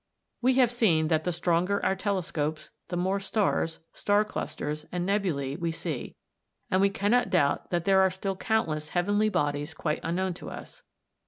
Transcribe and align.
We 0.41 0.55
have 0.55 0.71
seen 0.71 1.09
that 1.09 1.25
the 1.25 1.31
stronger 1.31 1.79
our 1.85 1.95
telescopes 1.95 2.71
the 2.87 2.97
more 2.97 3.19
stars, 3.19 3.81
star 3.93 4.25
clusters, 4.25 4.87
and 4.91 5.07
nebulæ 5.07 5.59
we 5.59 5.69
see, 5.71 6.15
and 6.71 6.81
we 6.81 6.89
cannot 6.89 7.29
doubt 7.29 7.69
that 7.69 7.85
there 7.85 8.01
are 8.01 8.09
still 8.09 8.35
countless 8.35 8.89
heavenly 8.97 9.29
bodies 9.29 9.75
quite 9.75 9.99
unknown 10.01 10.33
to 10.33 10.49
us. 10.49 10.81